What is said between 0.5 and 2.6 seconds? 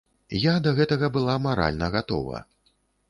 да гэтага была маральна гатова.